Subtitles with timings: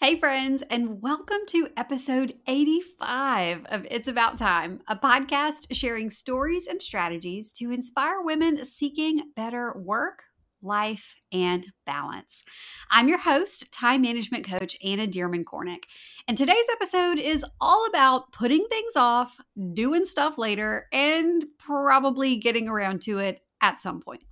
[0.00, 6.68] Hey, friends, and welcome to episode 85 of It's About Time, a podcast sharing stories
[6.68, 10.22] and strategies to inspire women seeking better work,
[10.62, 12.44] life, and balance.
[12.92, 15.82] I'm your host, time management coach Anna Dearmon Kornick,
[16.28, 19.40] and today's episode is all about putting things off,
[19.74, 24.22] doing stuff later, and probably getting around to it at some point.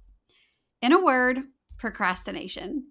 [0.81, 1.41] In a word,
[1.77, 2.87] procrastination.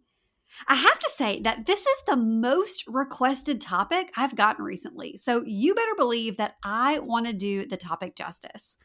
[0.67, 5.17] I have to say that this is the most requested topic I've gotten recently.
[5.17, 8.77] So you better believe that I want to do the topic justice.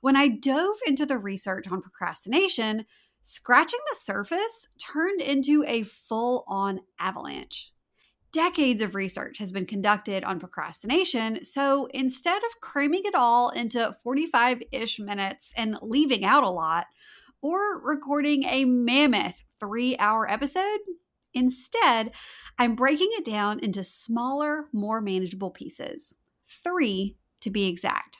[0.00, 2.86] When I dove into the research on procrastination,
[3.22, 7.72] scratching the surface turned into a full on avalanche.
[8.32, 13.94] Decades of research has been conducted on procrastination, so instead of cramming it all into
[14.02, 16.86] 45 ish minutes and leaving out a lot,
[17.42, 20.78] or recording a mammoth three hour episode,
[21.34, 22.12] Instead,
[22.58, 26.16] I'm breaking it down into smaller, more manageable pieces.
[26.62, 28.18] Three to be exact.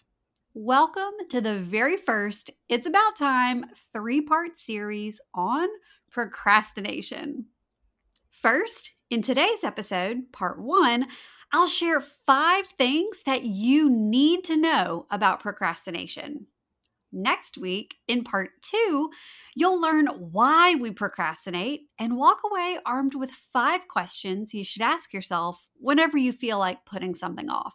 [0.55, 5.69] Welcome to the very first It's About Time three part series on
[6.11, 7.47] procrastination.
[8.31, 11.07] First, in today's episode, part one,
[11.53, 16.47] I'll share five things that you need to know about procrastination.
[17.13, 19.11] Next week, in part two,
[19.55, 25.13] you'll learn why we procrastinate and walk away armed with five questions you should ask
[25.13, 27.75] yourself whenever you feel like putting something off.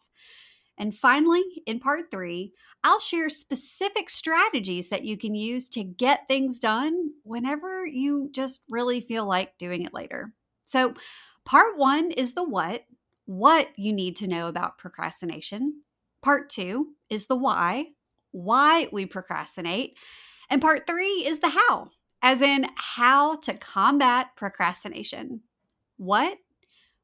[0.77, 6.27] And finally, in part three, I'll share specific strategies that you can use to get
[6.27, 10.33] things done whenever you just really feel like doing it later.
[10.65, 10.93] So,
[11.45, 12.85] part one is the what,
[13.25, 15.81] what you need to know about procrastination.
[16.21, 17.87] Part two is the why,
[18.31, 19.97] why we procrastinate.
[20.49, 21.89] And part three is the how,
[22.21, 25.41] as in how to combat procrastination.
[25.97, 26.37] What,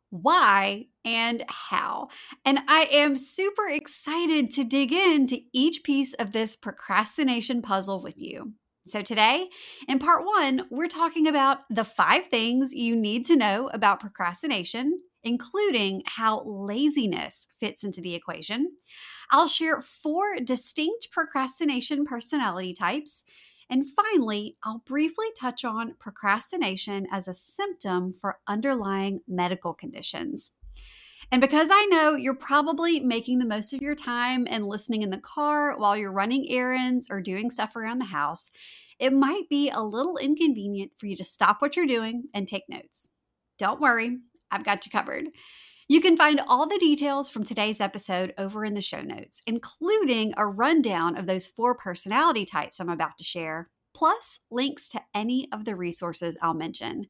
[0.10, 2.10] why, and how.
[2.46, 8.22] And I am super excited to dig into each piece of this procrastination puzzle with
[8.22, 8.54] you.
[8.86, 9.50] So, today,
[9.88, 15.00] in part one, we're talking about the five things you need to know about procrastination,
[15.24, 18.74] including how laziness fits into the equation.
[19.32, 23.24] I'll share four distinct procrastination personality types.
[23.70, 30.52] And finally, I'll briefly touch on procrastination as a symptom for underlying medical conditions.
[31.32, 35.10] And because I know you're probably making the most of your time and listening in
[35.10, 38.52] the car while you're running errands or doing stuff around the house,
[39.00, 42.70] it might be a little inconvenient for you to stop what you're doing and take
[42.70, 43.10] notes.
[43.58, 44.20] Don't worry,
[44.52, 45.30] I've got you covered.
[45.88, 50.34] You can find all the details from today's episode over in the show notes, including
[50.38, 55.50] a rundown of those four personality types I'm about to share, plus links to any
[55.52, 57.08] of the resources I'll mention.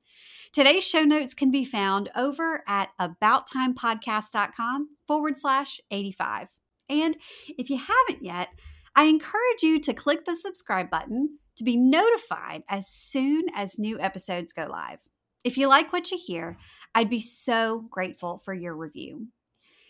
[0.53, 6.47] Today's show notes can be found over at abouttimepodcast.com forward slash 85.
[6.89, 7.17] And
[7.47, 8.49] if you haven't yet,
[8.95, 13.99] I encourage you to click the subscribe button to be notified as soon as new
[13.99, 14.99] episodes go live.
[15.43, 16.57] If you like what you hear,
[16.95, 19.27] I'd be so grateful for your review.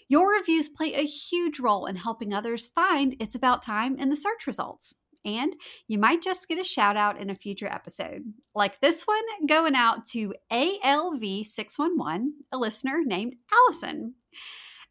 [0.07, 4.15] Your reviews play a huge role in helping others find It's About Time in the
[4.15, 4.95] search results.
[5.25, 5.55] And
[5.87, 9.75] you might just get a shout out in a future episode, like this one going
[9.75, 14.15] out to ALV611, a listener named Allison.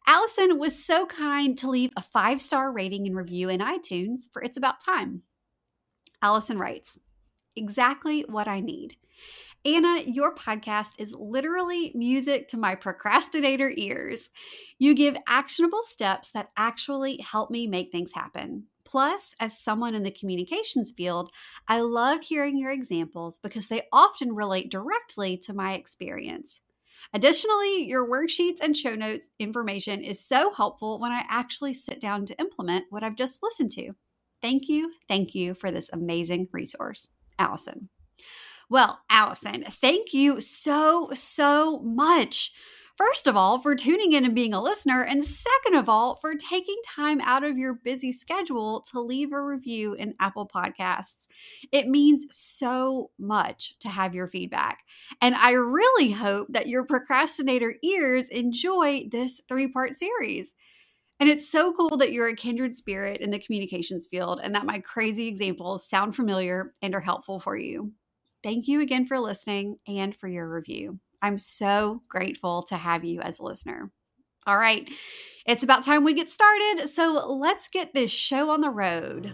[0.07, 4.41] Allison was so kind to leave a five star rating and review in iTunes for
[4.41, 5.21] It's About Time.
[6.21, 6.97] Allison writes,
[7.55, 8.95] Exactly what I need.
[9.65, 14.29] Anna, your podcast is literally music to my procrastinator ears.
[14.77, 18.65] You give actionable steps that actually help me make things happen.
[18.83, 21.31] Plus, as someone in the communications field,
[21.69, 26.59] I love hearing your examples because they often relate directly to my experience.
[27.13, 32.25] Additionally, your worksheets and show notes information is so helpful when I actually sit down
[32.25, 33.93] to implement what I've just listened to.
[34.41, 37.07] Thank you, thank you for this amazing resource.
[37.39, 37.87] Allison.
[38.69, 42.51] Well, Allison, thank you so, so much.
[42.95, 46.35] First of all, for tuning in and being a listener, and second of all, for
[46.35, 51.25] taking time out of your busy schedule to leave a review in Apple Podcasts.
[51.71, 54.81] It means so much to have your feedback.
[55.21, 60.53] And I really hope that your procrastinator ears enjoy this three part series.
[61.19, 64.65] And it's so cool that you're a kindred spirit in the communications field and that
[64.65, 67.91] my crazy examples sound familiar and are helpful for you.
[68.43, 70.99] Thank you again for listening and for your review.
[71.21, 73.89] I'm so grateful to have you as a listener.
[74.45, 74.89] All right,
[75.45, 76.89] it's about time we get started.
[76.89, 79.33] So let's get this show on the road.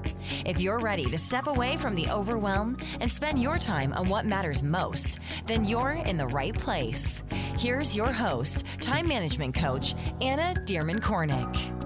[0.45, 4.25] If you're ready to step away from the overwhelm and spend your time on what
[4.25, 7.23] matters most, then you're in the right place.
[7.57, 11.81] Here's your host, time management coach, Anna Dearmon Kornick.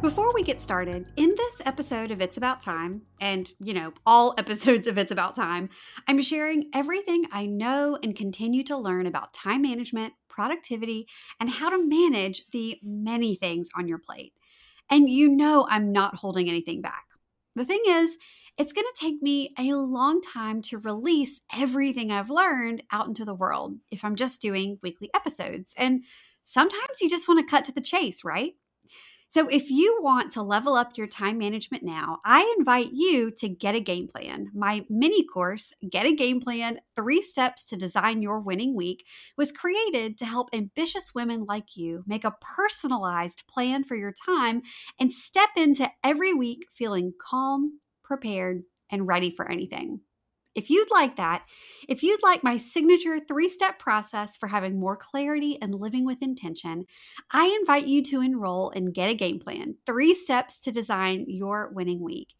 [0.00, 4.32] Before we get started, in this episode of It's About Time, and you know, all
[4.38, 5.70] episodes of It's About Time,
[6.06, 11.08] I'm sharing everything I know and continue to learn about time management, productivity,
[11.40, 14.34] and how to manage the many things on your plate.
[14.90, 17.04] And you know, I'm not holding anything back.
[17.54, 18.16] The thing is,
[18.56, 23.24] it's going to take me a long time to release everything I've learned out into
[23.24, 25.74] the world if I'm just doing weekly episodes.
[25.78, 26.04] And
[26.42, 28.54] sometimes you just want to cut to the chase, right?
[29.30, 33.48] So, if you want to level up your time management now, I invite you to
[33.48, 34.50] Get a Game Plan.
[34.54, 39.04] My mini course, Get a Game Plan Three Steps to Design Your Winning Week,
[39.36, 44.62] was created to help ambitious women like you make a personalized plan for your time
[44.98, 50.00] and step into every week feeling calm, prepared, and ready for anything.
[50.54, 51.44] If you'd like that,
[51.88, 56.22] if you'd like my signature three step process for having more clarity and living with
[56.22, 56.86] intention,
[57.32, 61.70] I invite you to enroll and get a game plan three steps to design your
[61.72, 62.34] winning week.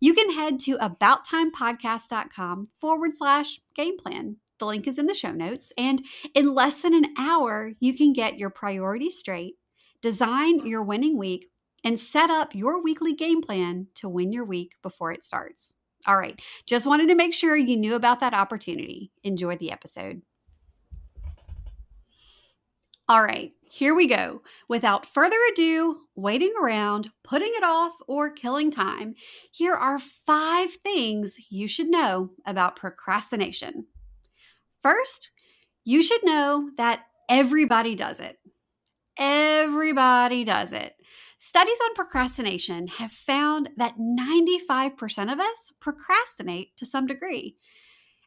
[0.00, 4.36] You can head to abouttimepodcast.com forward slash game plan.
[4.58, 5.72] The link is in the show notes.
[5.76, 9.54] And in less than an hour, you can get your priorities straight,
[10.00, 11.48] design your winning week,
[11.82, 15.74] and set up your weekly game plan to win your week before it starts.
[16.06, 19.10] All right, just wanted to make sure you knew about that opportunity.
[19.22, 20.22] Enjoy the episode.
[23.08, 24.42] All right, here we go.
[24.68, 29.14] Without further ado, waiting around, putting it off, or killing time,
[29.50, 33.86] here are five things you should know about procrastination.
[34.80, 35.32] First,
[35.84, 38.38] you should know that everybody does it.
[39.18, 40.94] Everybody does it.
[41.46, 47.54] Studies on procrastination have found that 95% of us procrastinate to some degree.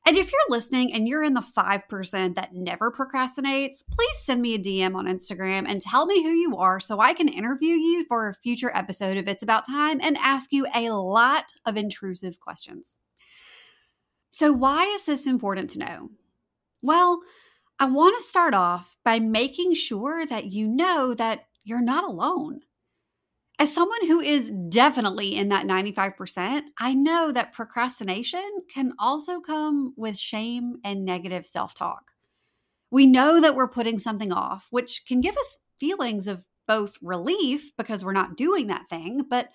[0.06, 4.54] And if you're listening and you're in the 5% that never procrastinates, please send me
[4.54, 8.06] a DM on Instagram and tell me who you are so I can interview you
[8.06, 12.40] for a future episode of It's About Time and ask you a lot of intrusive
[12.40, 13.00] questions.
[14.30, 16.10] So, why is this important to know?
[16.84, 17.22] Well,
[17.80, 22.62] I want to start off by making sure that you know that you're not alone.
[23.59, 29.94] As someone who is definitely in that 95%, I know that procrastination can also come
[29.98, 32.12] with shame and negative self talk.
[32.92, 37.75] We know that we're putting something off, which can give us feelings of both relief
[37.77, 39.50] because we're not doing that thing, but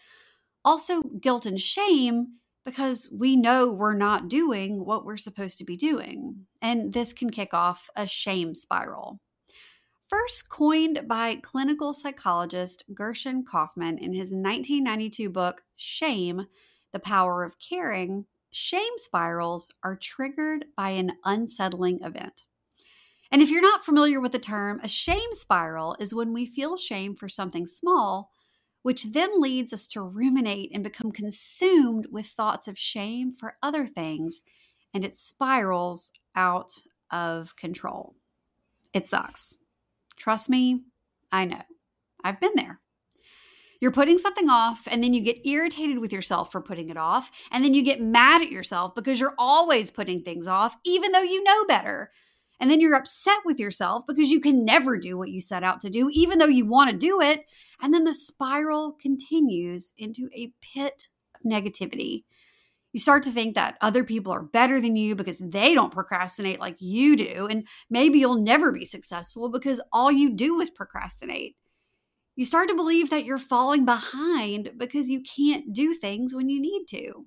[0.65, 5.77] also guilt and shame because we know we're not doing what we're supposed to be
[5.77, 6.47] doing.
[6.61, 9.21] And this can kick off a shame spiral.
[10.13, 16.49] First coined by clinical psychologist Gershon Kaufman in his 1992 book, Shame
[16.93, 22.43] The Power of Caring, shame spirals are triggered by an unsettling event.
[23.31, 26.77] And if you're not familiar with the term, a shame spiral is when we feel
[26.77, 28.33] shame for something small,
[28.83, 33.87] which then leads us to ruminate and become consumed with thoughts of shame for other
[33.87, 34.43] things,
[34.93, 36.75] and it spirals out
[37.11, 38.15] of control.
[38.93, 39.57] It sucks.
[40.23, 40.85] Trust me,
[41.33, 41.63] I know.
[42.23, 42.79] I've been there.
[43.81, 47.33] You're putting something off, and then you get irritated with yourself for putting it off.
[47.51, 51.23] And then you get mad at yourself because you're always putting things off, even though
[51.23, 52.13] you know better.
[52.61, 55.81] And then you're upset with yourself because you can never do what you set out
[55.81, 57.45] to do, even though you want to do it.
[57.81, 62.23] And then the spiral continues into a pit of negativity
[62.93, 66.61] you start to think that other people are better than you because they don't procrastinate
[66.61, 67.47] like you do.
[67.51, 71.57] And maybe you'll never be successful because all you do is procrastinate.
[72.37, 76.61] You start to believe that you're falling behind because you can't do things when you
[76.61, 77.27] need to.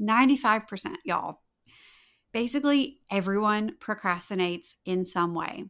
[0.00, 1.40] 95%, y'all.
[2.32, 5.64] Basically, everyone procrastinates in some way.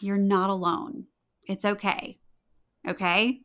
[0.00, 1.04] You're not alone.
[1.46, 2.18] It's okay.
[2.88, 3.40] Okay?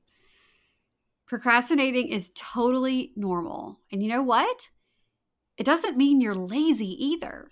[1.27, 3.81] Procrastinating is totally normal.
[3.91, 4.69] And you know what?
[5.57, 7.50] It doesn't mean you're lazy either,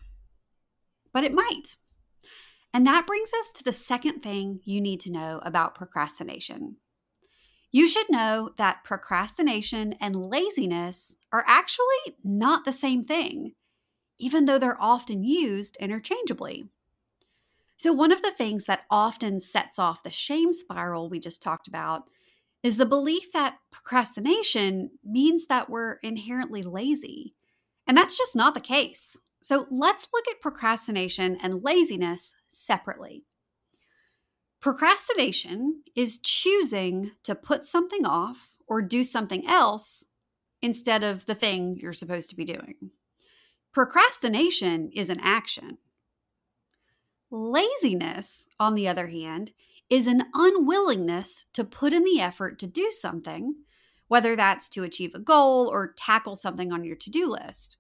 [1.12, 1.76] but it might.
[2.74, 6.78] And that brings us to the second thing you need to know about procrastination.
[7.72, 13.54] You should know that procrastination and laziness are actually not the same thing,
[14.18, 16.70] even though they're often used interchangeably.
[17.78, 21.68] So, one of the things that often sets off the shame spiral we just talked
[21.68, 22.04] about
[22.66, 27.36] is the belief that procrastination means that we're inherently lazy.
[27.86, 29.20] And that's just not the case.
[29.40, 33.24] So, let's look at procrastination and laziness separately.
[34.60, 40.08] Procrastination is choosing to put something off or do something else
[40.64, 42.90] instead of the thing you're supposed to be doing.
[43.74, 45.78] Procrastination is an action.
[47.30, 49.52] Laziness, on the other hand,
[49.90, 53.56] is an unwillingness to put in the effort to do something,
[54.08, 57.78] whether that's to achieve a goal or tackle something on your to do list.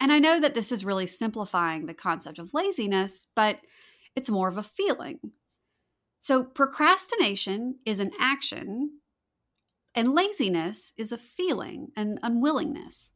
[0.00, 3.60] And I know that this is really simplifying the concept of laziness, but
[4.16, 5.18] it's more of a feeling.
[6.18, 9.00] So, procrastination is an action,
[9.94, 13.12] and laziness is a feeling, an unwillingness.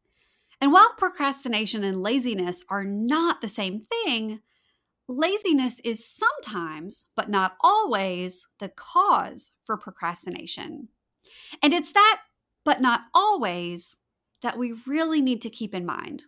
[0.61, 4.40] And while procrastination and laziness are not the same thing,
[5.08, 10.88] laziness is sometimes, but not always, the cause for procrastination.
[11.62, 12.22] And it's that,
[12.64, 13.96] but not always,
[14.42, 16.25] that we really need to keep in mind.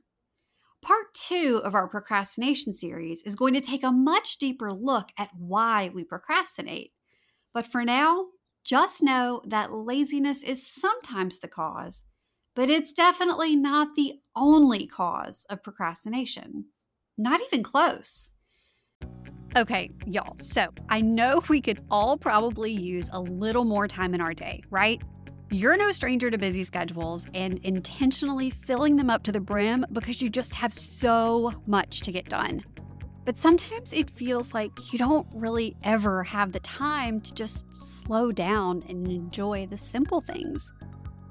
[0.80, 5.30] Part two of our procrastination series is going to take a much deeper look at
[5.36, 6.92] why we procrastinate.
[7.52, 8.26] But for now,
[8.64, 12.04] just know that laziness is sometimes the cause,
[12.54, 16.66] but it's definitely not the only cause of procrastination.
[17.16, 18.30] Not even close.
[19.56, 20.36] Okay, y'all.
[20.38, 24.62] So I know we could all probably use a little more time in our day,
[24.70, 25.00] right?
[25.50, 30.20] You're no stranger to busy schedules and intentionally filling them up to the brim because
[30.20, 32.62] you just have so much to get done.
[33.24, 38.30] But sometimes it feels like you don't really ever have the time to just slow
[38.30, 40.72] down and enjoy the simple things.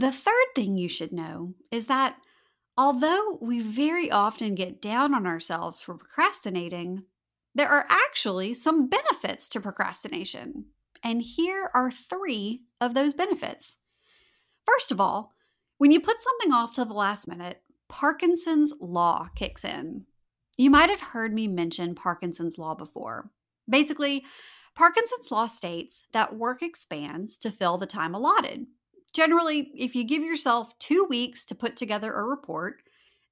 [0.00, 2.16] The third thing you should know is that
[2.78, 7.02] although we very often get down on ourselves for procrastinating,
[7.54, 10.64] there are actually some benefits to procrastination.
[11.02, 13.80] And here are three of those benefits.
[14.64, 15.34] First of all,
[15.76, 20.06] when you put something off to the last minute, Parkinson's law kicks in.
[20.56, 23.30] You might have heard me mention Parkinson's law before.
[23.68, 24.24] Basically,
[24.74, 28.66] Parkinson's law states that work expands to fill the time allotted.
[29.12, 32.82] Generally, if you give yourself two weeks to put together a report,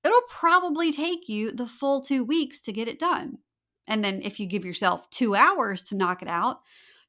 [0.04, 3.38] it'll probably take you the full two weeks to get it done.
[3.86, 6.60] And then if you give yourself two hours to knock it out,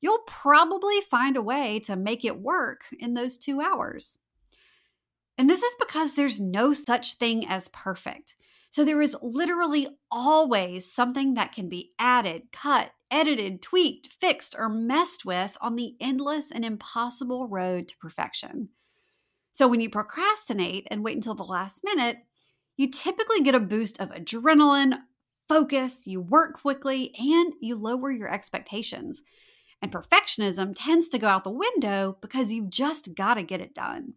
[0.02, 4.18] you'll probably find a way to make it work in those two hours.
[5.38, 8.36] And this is because there's no such thing as perfect.
[8.72, 14.70] So there is literally always something that can be added, cut, edited, tweaked, fixed, or
[14.70, 18.70] messed with on the endless and impossible road to perfection.
[19.52, 22.18] So when you procrastinate and wait until the last minute,
[22.78, 25.00] you typically get a boost of adrenaline,
[25.50, 29.24] focus, you work quickly, and you lower your expectations.
[29.82, 33.74] And perfectionism tends to go out the window because you've just got to get it
[33.74, 34.14] done.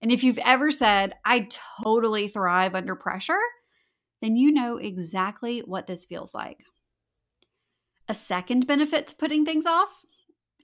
[0.00, 1.48] And if you've ever said, I
[1.82, 3.38] totally thrive under pressure,
[4.20, 6.64] then you know exactly what this feels like.
[8.08, 10.04] A second benefit to putting things off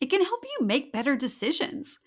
[0.00, 1.98] it can help you make better decisions.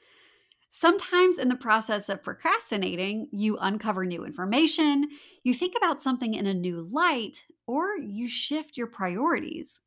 [0.69, 5.09] Sometimes in the process of procrastinating, you uncover new information,
[5.43, 9.81] you think about something in a new light, or you shift your priorities.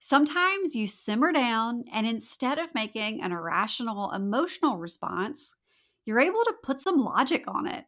[0.00, 5.56] Sometimes you simmer down, and instead of making an irrational emotional response,
[6.04, 7.86] you're able to put some logic on it.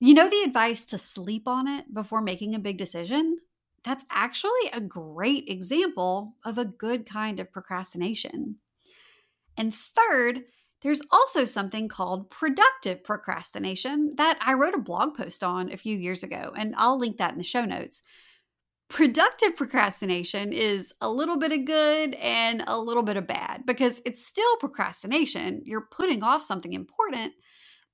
[0.00, 3.38] You know the advice to sleep on it before making a big decision?
[3.84, 8.56] That's actually a great example of a good kind of procrastination.
[9.56, 10.44] And third,
[10.82, 15.96] there's also something called productive procrastination that I wrote a blog post on a few
[15.96, 18.02] years ago, and I'll link that in the show notes.
[18.90, 24.02] Productive procrastination is a little bit of good and a little bit of bad because
[24.04, 25.62] it's still procrastination.
[25.64, 27.32] You're putting off something important,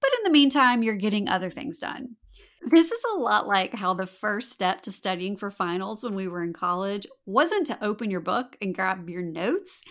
[0.01, 2.17] but in the meantime, you're getting other things done.
[2.35, 2.75] Mm-hmm.
[2.75, 6.29] This is a lot like how the first step to studying for finals when we
[6.29, 9.83] were in college wasn't to open your book and grab your notes.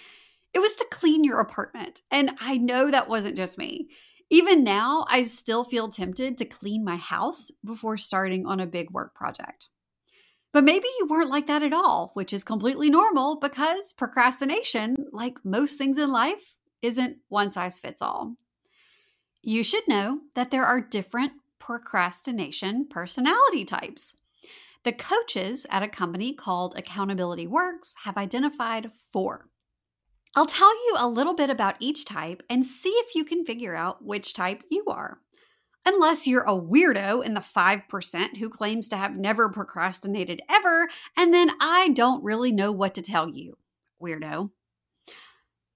[0.54, 2.02] It was to clean your apartment.
[2.12, 3.90] And I know that wasn't just me.
[4.32, 8.92] Even now, I still feel tempted to clean my house before starting on a big
[8.92, 9.70] work project.
[10.54, 15.38] But maybe you weren't like that at all, which is completely normal because procrastination, like
[15.44, 18.36] most things in life, isn't one size fits all.
[19.42, 24.16] You should know that there are different procrastination personality types.
[24.84, 29.48] The coaches at a company called Accountability Works have identified four.
[30.36, 33.76] I'll tell you a little bit about each type and see if you can figure
[33.76, 35.20] out which type you are.
[35.86, 41.34] Unless you're a weirdo in the 5% who claims to have never procrastinated ever, and
[41.34, 43.58] then I don't really know what to tell you,
[44.02, 44.52] weirdo.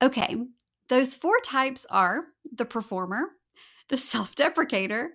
[0.01, 0.35] Okay,
[0.89, 3.31] those four types are the performer,
[3.89, 5.09] the self deprecator,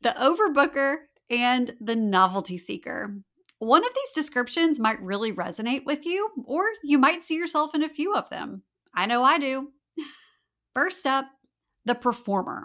[0.00, 0.96] the overbooker,
[1.30, 3.16] and the novelty seeker.
[3.58, 7.82] One of these descriptions might really resonate with you, or you might see yourself in
[7.82, 8.62] a few of them.
[8.94, 9.68] I know I do.
[10.74, 11.26] First up,
[11.84, 12.64] the performer.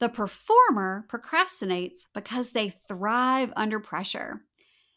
[0.00, 4.42] The performer procrastinates because they thrive under pressure.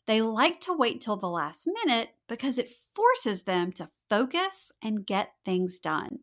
[0.07, 5.05] They like to wait till the last minute because it forces them to focus and
[5.05, 6.19] get things done.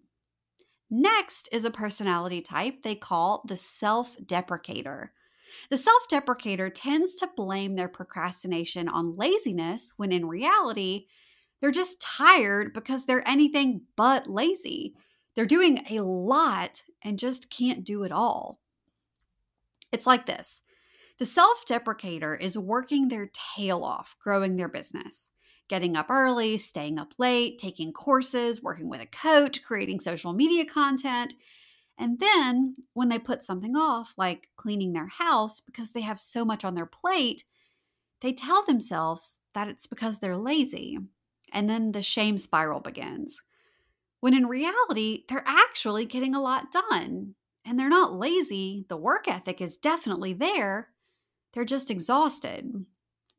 [0.90, 5.08] Next is a personality type they call the self deprecator.
[5.70, 11.06] The self deprecator tends to blame their procrastination on laziness when in reality,
[11.60, 14.94] they're just tired because they're anything but lazy.
[15.34, 18.60] They're doing a lot and just can't do it all.
[19.92, 20.62] It's like this
[21.18, 25.30] the self deprecator is working their tail off growing their business,
[25.68, 30.64] getting up early, staying up late, taking courses, working with a coach, creating social media
[30.64, 31.34] content.
[31.98, 36.44] And then when they put something off, like cleaning their house because they have so
[36.44, 37.44] much on their plate,
[38.20, 40.98] they tell themselves that it's because they're lazy
[41.52, 43.42] and then the shame spiral begins.
[44.20, 47.34] When in reality, they're actually getting a lot done.
[47.64, 48.86] And they're not lazy.
[48.88, 50.88] The work ethic is definitely there.
[51.52, 52.86] They're just exhausted.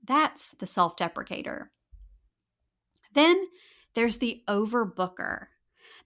[0.03, 1.67] That's the self deprecator.
[3.13, 3.47] Then
[3.93, 5.47] there's the overbooker.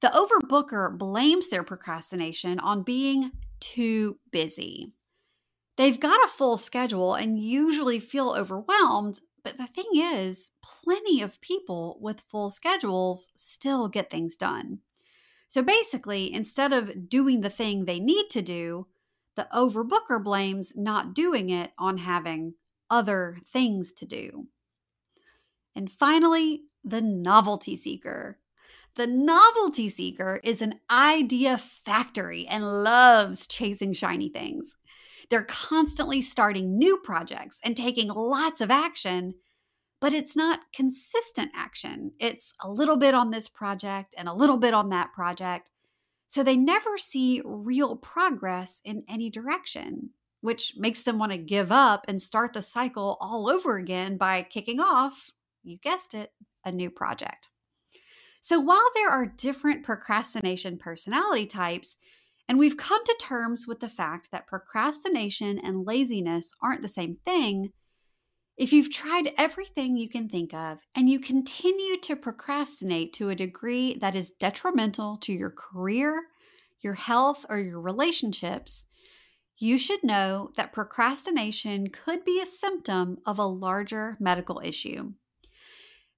[0.01, 4.93] The overbooker blames their procrastination on being too busy.
[5.77, 11.41] They've got a full schedule and usually feel overwhelmed, but the thing is, plenty of
[11.41, 14.79] people with full schedules still get things done.
[15.47, 18.87] So basically, instead of doing the thing they need to do,
[19.35, 22.53] the overbooker blames not doing it on having
[22.89, 24.47] other things to do.
[25.75, 28.37] And finally, the novelty seeker.
[28.95, 34.75] The novelty seeker is an idea factory and loves chasing shiny things.
[35.29, 39.33] They're constantly starting new projects and taking lots of action,
[39.99, 42.11] but it's not consistent action.
[42.19, 45.71] It's a little bit on this project and a little bit on that project.
[46.27, 51.71] So they never see real progress in any direction, which makes them want to give
[51.71, 55.31] up and start the cycle all over again by kicking off,
[55.63, 56.31] you guessed it,
[56.65, 57.49] a new project.
[58.41, 61.95] So while there are different procrastination personality types,
[62.49, 67.17] and we've come to terms with the fact that procrastination and laziness aren't the same
[67.25, 67.71] thing.
[68.57, 73.35] If you've tried everything you can think of and you continue to procrastinate to a
[73.35, 76.23] degree that is detrimental to your career,
[76.81, 78.85] your health, or your relationships,
[79.57, 85.13] you should know that procrastination could be a symptom of a larger medical issue.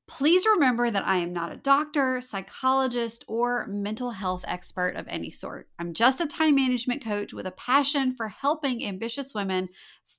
[0.08, 5.32] Please remember that I am not a doctor, psychologist, or mental health expert of any
[5.32, 5.68] sort.
[5.80, 9.70] I'm just a time management coach with a passion for helping ambitious women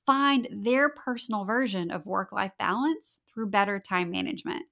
[0.05, 4.63] find their personal version of work life balance through better time management.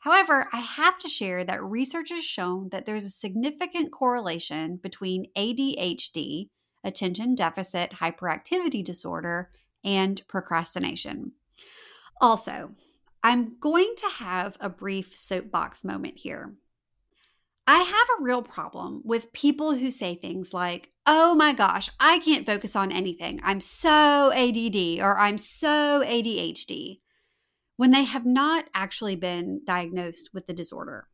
[0.00, 5.26] However, I have to share that research has shown that there's a significant correlation between
[5.36, 6.48] ADHD,
[6.84, 9.50] attention deficit hyperactivity disorder,
[9.82, 11.32] and procrastination.
[12.20, 12.74] Also,
[13.22, 16.54] I'm going to have a brief soapbox moment here.
[17.66, 22.18] I have a real problem with people who say things like, oh my gosh, I
[22.20, 23.40] can't focus on anything.
[23.42, 27.00] I'm so ADD or I'm so ADHD
[27.76, 31.08] when they have not actually been diagnosed with the disorder.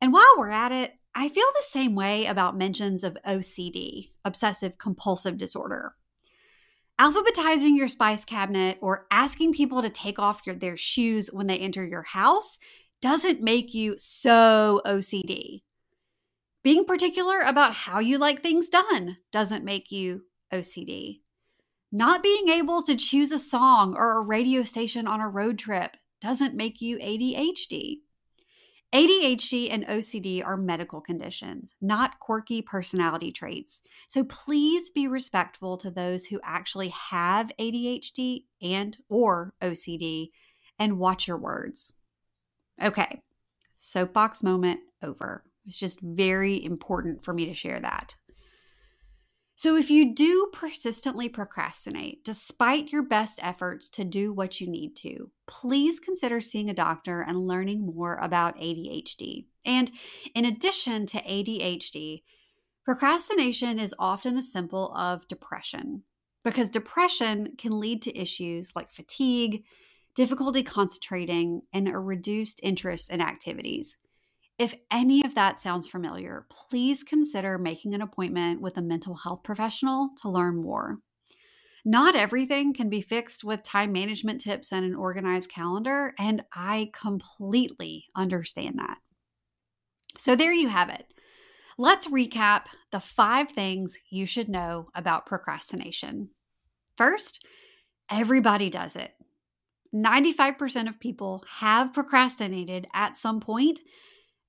[0.00, 4.78] And while we're at it, I feel the same way about mentions of OCD, obsessive
[4.78, 5.94] compulsive disorder.
[7.00, 11.56] Alphabetizing your spice cabinet or asking people to take off your, their shoes when they
[11.56, 12.58] enter your house
[13.00, 15.62] doesn't make you so OCD.
[16.62, 21.20] Being particular about how you like things done doesn't make you OCD.
[21.90, 25.96] Not being able to choose a song or a radio station on a road trip
[26.20, 28.00] doesn't make you ADHD.
[28.92, 33.82] ADHD and OCD are medical conditions, not quirky personality traits.
[34.08, 40.30] So please be respectful to those who actually have ADHD and or OCD
[40.78, 41.92] and watch your words.
[42.82, 43.22] Okay.
[43.76, 45.44] Soapbox moment over.
[45.66, 48.16] It's just very important for me to share that.
[49.60, 54.96] So, if you do persistently procrastinate, despite your best efforts to do what you need
[54.96, 59.44] to, please consider seeing a doctor and learning more about ADHD.
[59.66, 59.90] And
[60.34, 62.22] in addition to ADHD,
[62.86, 66.04] procrastination is often a symbol of depression
[66.42, 69.64] because depression can lead to issues like fatigue,
[70.14, 73.98] difficulty concentrating, and a reduced interest in activities.
[74.60, 79.42] If any of that sounds familiar, please consider making an appointment with a mental health
[79.42, 80.98] professional to learn more.
[81.82, 86.90] Not everything can be fixed with time management tips and an organized calendar, and I
[86.92, 88.98] completely understand that.
[90.18, 91.06] So, there you have it.
[91.78, 96.32] Let's recap the five things you should know about procrastination.
[96.98, 97.46] First,
[98.10, 99.14] everybody does it.
[99.94, 103.80] 95% of people have procrastinated at some point,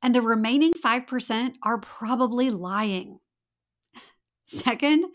[0.02, 3.20] and the remaining 5% are probably lying.
[4.46, 5.06] Second,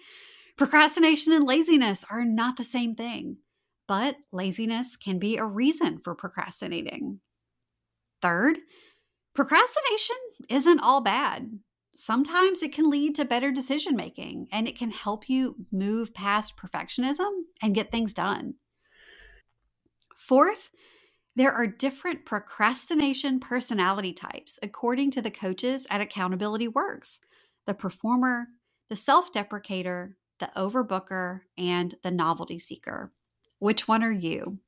[0.57, 3.38] procrastination and laziness are not the same thing,
[3.88, 7.20] but laziness can be a reason for procrastinating.
[8.22, 8.59] Third,
[9.35, 10.16] procrastination
[10.49, 11.59] isn't all bad.
[11.94, 16.55] Sometimes it can lead to better decision making and it can help you move past
[16.57, 17.31] perfectionism
[17.62, 18.55] and get things done.
[20.14, 20.70] Fourth,
[21.37, 27.20] there are different procrastination personality types according to the coaches at Accountability Works
[27.66, 28.46] the performer,
[28.88, 33.12] the self deprecator, the overbooker, and the novelty seeker.
[33.59, 34.59] Which one are you?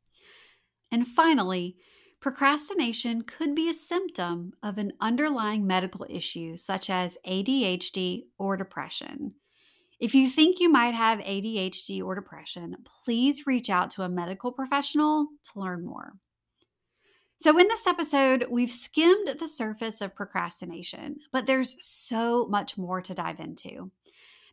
[0.91, 1.77] And finally,
[2.21, 9.35] procrastination could be a symptom of an underlying medical issue such as ADHD or depression.
[10.01, 14.53] If you think you might have ADHD or depression, please reach out to a medical
[14.53, 16.15] professional to learn more.
[17.40, 23.01] So, in this episode, we've skimmed the surface of procrastination, but there's so much more
[23.01, 23.92] to dive into.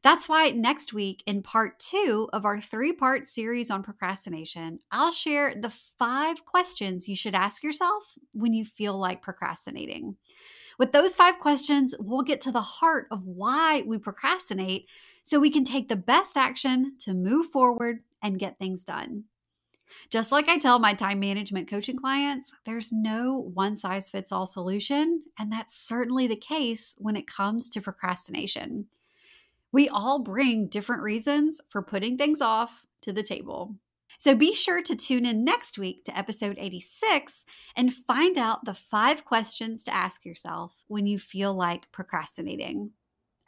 [0.03, 5.11] That's why next week, in part two of our three part series on procrastination, I'll
[5.11, 8.03] share the five questions you should ask yourself
[8.35, 10.17] when you feel like procrastinating.
[10.77, 14.87] With those five questions, we'll get to the heart of why we procrastinate
[15.23, 19.23] so we can take the best action to move forward and get things done.
[20.09, 24.45] Just like I tell my time management coaching clients, there's no one size fits all
[24.45, 25.23] solution.
[25.39, 28.87] And that's certainly the case when it comes to procrastination.
[29.71, 33.75] We all bring different reasons for putting things off to the table.
[34.17, 37.43] So be sure to tune in next week to episode 86
[37.75, 42.91] and find out the five questions to ask yourself when you feel like procrastinating.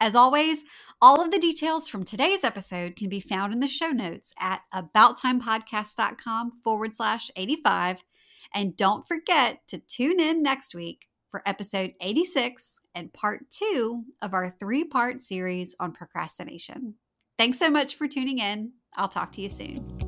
[0.00, 0.64] As always,
[1.02, 4.62] all of the details from today's episode can be found in the show notes at
[4.72, 8.04] abouttimepodcast.com forward slash 85.
[8.54, 14.34] And don't forget to tune in next week for episode 86 and part two of
[14.34, 16.94] our three part series on procrastination.
[17.36, 18.72] Thanks so much for tuning in.
[18.96, 20.07] I'll talk to you soon.